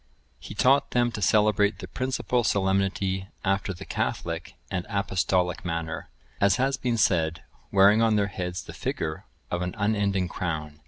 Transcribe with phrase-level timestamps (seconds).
[0.41, 6.09] (991) He taught them to celebrate the principal solemnity after the catholic and apostolic manner,
[6.39, 10.79] as has been said, wearing on their heads the figure of an unending crown.